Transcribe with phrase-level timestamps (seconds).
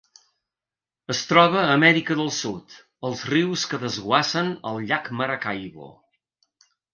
[1.13, 2.77] Es troba a Amèrica del Sud,
[3.09, 5.93] als rius que desguassen al llac Maracaibo.